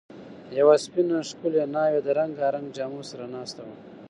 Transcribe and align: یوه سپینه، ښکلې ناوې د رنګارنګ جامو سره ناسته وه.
یوه 0.59 0.75
سپینه، 0.85 1.17
ښکلې 1.29 1.63
ناوې 1.73 1.99
د 2.03 2.07
رنګارنګ 2.19 2.67
جامو 2.77 3.01
سره 3.09 3.25
ناسته 3.35 3.61
وه. 3.67 3.75